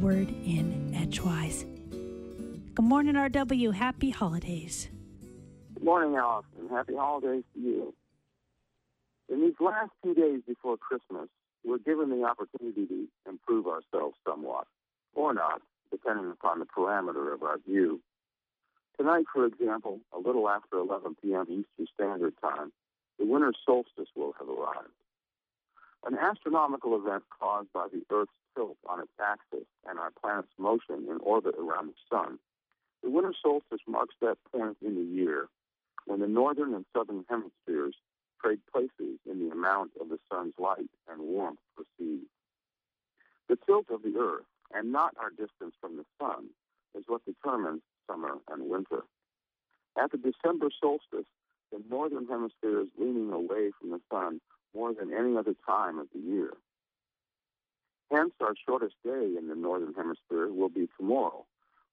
word 0.00 0.28
in 0.44 0.94
Edgewise. 0.94 1.64
Good 2.74 2.84
morning, 2.84 3.14
RW. 3.14 3.72
Happy 3.74 4.10
holidays. 4.10 4.88
Good 5.74 5.84
morning, 5.84 6.16
Allison. 6.16 6.68
Happy 6.70 6.94
holidays 6.94 7.44
to 7.54 7.60
you. 7.60 7.94
In 9.28 9.40
these 9.40 9.54
last 9.58 9.90
two 10.04 10.14
days 10.14 10.40
before 10.46 10.76
Christmas, 10.76 11.28
we're 11.64 11.78
given 11.78 12.10
the 12.10 12.24
opportunity 12.24 12.86
to 12.86 13.08
improve 13.28 13.66
ourselves 13.66 14.16
somewhat, 14.26 14.66
or 15.14 15.32
not, 15.34 15.62
depending 15.90 16.30
upon 16.30 16.60
the 16.60 16.66
parameter 16.66 17.32
of 17.32 17.42
our 17.42 17.58
view. 17.58 18.00
Tonight, 18.98 19.24
for 19.32 19.46
example, 19.46 20.00
a 20.14 20.18
little 20.18 20.48
after 20.48 20.78
11 20.78 21.16
p.m. 21.22 21.44
Eastern 21.48 21.86
Standard 21.94 22.34
Time, 22.40 22.72
the 23.18 23.24
winter 23.24 23.52
solstice 23.64 24.08
will 24.14 24.34
have 24.38 24.48
arrived. 24.48 24.92
An 26.06 26.16
astronomical 26.16 26.94
event 26.94 27.24
caused 27.36 27.72
by 27.72 27.88
the 27.92 28.02
Earth's 28.14 28.30
tilt 28.54 28.76
on 28.88 29.00
its 29.00 29.10
axis 29.20 29.66
and 29.88 29.98
our 29.98 30.12
planet's 30.22 30.52
motion 30.56 31.08
in 31.10 31.18
orbit 31.20 31.56
around 31.58 31.88
the 31.88 31.94
Sun. 32.08 32.38
The 33.02 33.10
winter 33.10 33.34
solstice 33.42 33.80
marks 33.88 34.14
that 34.20 34.38
point 34.52 34.76
in 34.80 34.94
the 34.94 35.02
year 35.02 35.48
when 36.06 36.20
the 36.20 36.28
northern 36.28 36.74
and 36.74 36.84
southern 36.96 37.24
hemispheres 37.28 37.96
trade 38.40 38.60
places 38.72 39.18
in 39.28 39.40
the 39.40 39.52
amount 39.52 39.92
of 40.00 40.08
the 40.08 40.20
sun's 40.30 40.54
light 40.58 40.90
and 41.10 41.20
warmth 41.20 41.58
received. 41.76 42.30
The 43.48 43.58
tilt 43.66 43.86
of 43.90 44.02
the 44.02 44.16
Earth, 44.16 44.46
and 44.72 44.92
not 44.92 45.16
our 45.18 45.30
distance 45.30 45.74
from 45.80 45.96
the 45.96 46.04
sun, 46.20 46.50
is 46.94 47.02
what 47.08 47.24
determines 47.24 47.82
summer 48.08 48.38
and 48.48 48.70
winter. 48.70 49.02
At 50.00 50.12
the 50.12 50.18
December 50.18 50.68
solstice, 50.80 51.26
the 51.72 51.82
northern 51.90 52.28
hemisphere 52.28 52.80
is 52.80 52.88
leaning 52.96 53.32
away 53.32 53.72
from 53.80 53.90
the 53.90 54.00
sun 54.10 54.40
more 54.76 54.92
than 54.92 55.12
any 55.12 55.36
other 55.36 55.54
time 55.66 55.98
of 55.98 56.06
the 56.12 56.20
year. 56.20 56.50
Hence, 58.12 58.32
our 58.40 58.54
shortest 58.68 58.94
day 59.02 59.34
in 59.36 59.48
the 59.48 59.56
northern 59.56 59.94
hemisphere 59.94 60.48
will 60.52 60.68
be 60.68 60.88
tomorrow, 60.96 61.44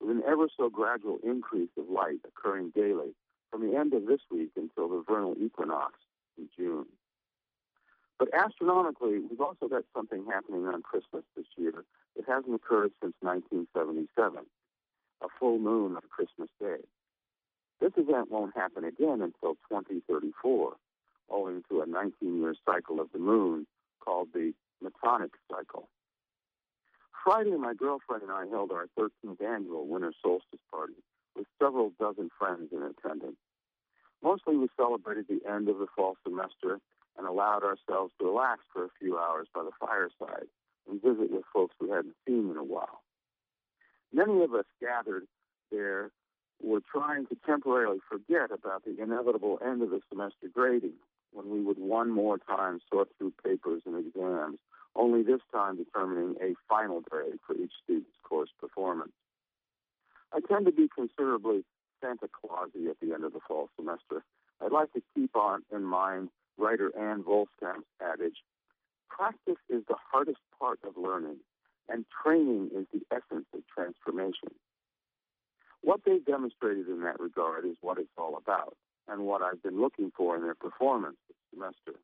with 0.00 0.10
an 0.10 0.22
ever 0.26 0.48
so 0.56 0.68
gradual 0.68 1.18
increase 1.22 1.70
of 1.78 1.88
light 1.88 2.18
occurring 2.26 2.72
daily 2.74 3.14
from 3.50 3.66
the 3.66 3.78
end 3.78 3.94
of 3.94 4.06
this 4.06 4.20
week 4.30 4.50
until 4.56 4.88
the 4.88 5.04
vernal 5.08 5.36
equinox 5.40 5.94
in 6.36 6.48
June. 6.56 6.86
But 8.18 8.34
astronomically, 8.34 9.20
we've 9.20 9.40
also 9.40 9.68
got 9.68 9.84
something 9.94 10.26
happening 10.26 10.66
on 10.66 10.82
Christmas 10.82 11.24
this 11.36 11.46
year 11.56 11.84
that 12.16 12.28
hasn't 12.28 12.54
occurred 12.54 12.92
since 13.00 13.14
1977 13.20 14.44
a 15.22 15.28
full 15.38 15.58
moon 15.58 15.94
on 15.94 16.02
Christmas 16.10 16.48
Day. 16.60 16.82
This 17.80 17.92
event 17.96 18.30
won't 18.30 18.56
happen 18.56 18.84
again 18.84 19.22
until 19.22 19.54
2034, 19.70 20.74
owing 21.32 21.62
to 21.70 21.80
a 21.80 21.86
19 21.86 22.40
year 22.40 22.54
cycle 22.64 23.00
of 23.00 23.08
the 23.12 23.18
moon 23.18 23.66
called 24.00 24.28
the 24.32 24.52
Metonic 24.82 25.30
cycle. 25.50 25.88
Friday, 27.24 27.56
my 27.56 27.74
girlfriend 27.74 28.22
and 28.22 28.32
I 28.32 28.46
held 28.50 28.72
our 28.72 28.86
13th 28.98 29.40
annual 29.42 29.86
winter 29.86 30.12
solstice 30.22 30.60
party 30.70 30.94
with 31.36 31.46
several 31.60 31.92
dozen 31.98 32.30
friends 32.38 32.70
in 32.72 32.82
attendance. 32.82 33.36
Mostly 34.22 34.56
we 34.56 34.68
celebrated 34.76 35.26
the 35.28 35.40
end 35.48 35.68
of 35.68 35.78
the 35.78 35.86
fall 35.94 36.16
semester 36.24 36.80
and 37.16 37.26
allowed 37.26 37.62
ourselves 37.62 38.12
to 38.18 38.26
relax 38.26 38.62
for 38.72 38.84
a 38.84 38.90
few 38.98 39.18
hours 39.18 39.46
by 39.54 39.62
the 39.62 39.70
fireside 39.78 40.46
and 40.88 41.00
visit 41.00 41.30
with 41.30 41.44
folks 41.52 41.74
we 41.80 41.90
hadn't 41.90 42.16
seen 42.26 42.50
in 42.50 42.56
a 42.56 42.64
while. 42.64 43.02
Many 44.12 44.42
of 44.42 44.54
us 44.54 44.64
gathered 44.80 45.26
there 45.70 46.10
were 46.62 46.82
trying 46.92 47.26
to 47.26 47.36
temporarily 47.46 47.98
forget 48.08 48.50
about 48.52 48.84
the 48.84 49.00
inevitable 49.00 49.58
end 49.64 49.82
of 49.82 49.90
the 49.90 50.00
semester 50.08 50.48
grading 50.52 50.94
when 51.32 51.50
we 51.50 51.60
would 51.60 51.78
one 51.78 52.10
more 52.10 52.38
time 52.38 52.80
sort 52.90 53.08
through 53.18 53.32
papers 53.44 53.82
and 53.86 53.96
exams, 53.96 54.58
only 54.94 55.22
this 55.22 55.40
time 55.52 55.76
determining 55.76 56.36
a 56.42 56.54
final 56.68 57.00
grade 57.00 57.38
for 57.46 57.54
each 57.54 57.72
student's 57.82 58.16
course 58.22 58.50
performance. 58.60 59.12
I 60.32 60.40
tend 60.40 60.66
to 60.66 60.72
be 60.72 60.88
considerably 60.94 61.64
Santa 62.00 62.28
Clausy 62.28 62.88
at 62.90 63.00
the 63.00 63.14
end 63.14 63.24
of 63.24 63.32
the 63.32 63.40
fall 63.46 63.68
semester. 63.76 64.24
I'd 64.60 64.72
like 64.72 64.92
to 64.92 65.02
keep 65.14 65.34
on 65.34 65.62
in 65.72 65.82
mind 65.84 66.28
writer 66.58 66.92
Ann 66.96 67.22
Voskamp's 67.22 67.86
adage, 68.00 68.36
practice 69.08 69.60
is 69.68 69.82
the 69.88 69.96
hardest 70.10 70.38
part 70.58 70.78
of 70.86 70.96
learning, 70.96 71.38
and 71.88 72.04
training 72.24 72.70
is 72.74 72.86
the 72.92 73.02
essence 73.14 73.46
of 73.54 73.60
transformation. 73.72 74.54
What 75.82 76.00
they've 76.06 76.24
demonstrated 76.24 76.88
in 76.88 77.02
that 77.02 77.18
regard 77.20 77.64
is 77.64 77.76
what 77.80 77.98
it's 77.98 78.16
all 78.16 78.36
about, 78.36 78.76
and 79.12 79.26
what 79.26 79.42
I've 79.42 79.62
been 79.62 79.80
looking 79.80 80.10
for 80.16 80.36
in 80.36 80.42
their 80.42 80.54
performance 80.54 81.16
this 81.28 81.36
semester. 81.52 81.98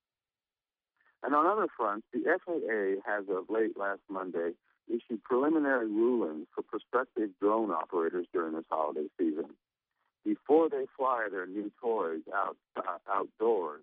And 1.23 1.35
on 1.35 1.47
other 1.47 1.67
fronts, 1.75 2.07
the 2.13 2.23
FAA 2.23 3.01
has 3.11 3.25
of 3.29 3.51
late 3.51 3.77
last 3.77 4.01
Monday 4.09 4.53
issued 4.89 5.23
preliminary 5.25 5.87
rulings 5.87 6.47
for 6.55 6.63
prospective 6.63 7.31
drone 7.41 7.71
operators 7.71 8.27
during 8.33 8.55
this 8.55 8.65
holiday 8.71 9.09
season. 9.19 9.51
Before 10.25 10.69
they 10.69 10.87
fly 10.97 11.29
their 11.31 11.47
new 11.47 11.73
toys 11.81 12.21
out 12.35 12.57
uh, 12.77 12.99
outdoors, 13.11 13.83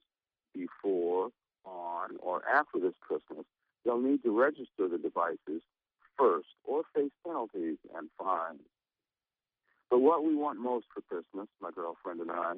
before, 0.53 1.29
on, 1.65 2.17
or 2.19 2.41
after 2.47 2.79
this 2.79 2.93
Christmas, 3.01 3.45
they'll 3.83 3.99
need 3.99 4.23
to 4.23 4.39
register 4.39 4.87
the 4.87 4.97
devices 4.97 5.61
first 6.17 6.47
or 6.63 6.83
face 6.93 7.11
penalties 7.25 7.77
and 7.95 8.09
fines. 8.17 8.61
But 9.89 9.99
what 9.99 10.23
we 10.23 10.35
want 10.35 10.59
most 10.59 10.85
for 10.93 11.01
Christmas, 11.01 11.47
my 11.61 11.71
girlfriend 11.71 12.21
and 12.21 12.31
I, 12.31 12.53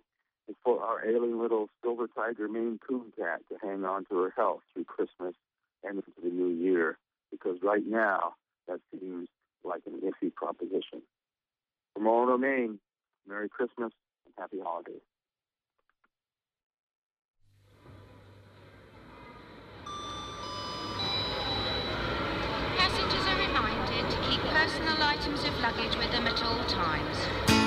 for 0.64 0.82
our 0.82 1.06
ailing 1.06 1.40
little 1.40 1.70
silver 1.82 2.08
tiger 2.08 2.48
Maine 2.48 2.80
Coon 2.88 3.12
cat 3.18 3.42
to 3.50 3.58
hang 3.62 3.84
on 3.84 4.06
to 4.06 4.18
her 4.20 4.34
health 4.36 4.62
through 4.74 4.86
Christmas 4.86 5.36
and 5.84 5.98
into 5.98 6.12
the 6.24 6.30
new 6.30 6.50
year, 6.50 6.98
because 7.32 7.58
right 7.62 7.86
now 7.86 8.34
that 8.68 8.80
seems 8.92 9.28
like 9.64 9.82
an 9.86 10.00
iffy 10.02 10.34
proposition. 10.34 11.02
From 11.94 12.04
Orono, 12.04 12.40
Maine, 12.40 12.80
Merry 13.28 13.50
Christmas 13.50 13.92
and 14.26 14.34
Happy 14.38 14.60
Holidays. 14.64 15.02
Passengers 22.78 23.26
are 23.28 23.48
reminded 23.48 24.10
to 24.12 24.18
keep 24.30 24.42
personal 24.42 25.02
items 25.02 25.44
of 25.44 25.60
luggage 25.60 25.96
with 25.98 26.12
them 26.12 26.28
at 26.28 26.42
all 26.44 26.64
times. 26.66 27.67